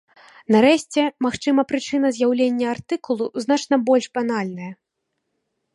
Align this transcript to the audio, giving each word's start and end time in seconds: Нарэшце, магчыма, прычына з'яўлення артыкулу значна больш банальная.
Нарэшце, 0.53 1.01
магчыма, 1.25 1.65
прычына 1.73 2.07
з'яўлення 2.17 2.67
артыкулу 2.75 3.25
значна 3.47 3.75
больш 3.91 4.05
банальная. 4.19 4.71